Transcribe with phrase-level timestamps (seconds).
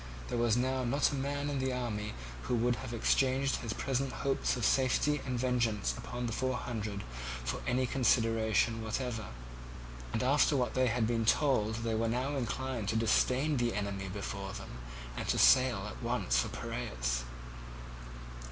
[0.29, 2.15] There was now not a man in the army
[2.45, 7.03] who would have exchanged his present hopes of safety and vengeance upon the Four Hundred
[7.45, 9.27] for any consideration whatever;
[10.11, 14.07] and after what they had been told they were now inclined to disdain the enemy
[14.09, 14.79] before them,
[15.15, 17.23] and to sail at once for Piraeus.